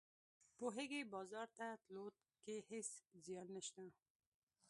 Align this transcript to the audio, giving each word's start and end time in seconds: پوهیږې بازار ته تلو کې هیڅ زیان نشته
پوهیږې 0.57 1.01
بازار 1.13 1.47
ته 1.57 1.67
تلو 1.85 2.05
کې 2.43 2.55
هیڅ 2.69 2.89
زیان 3.25 3.47
نشته 3.55 3.85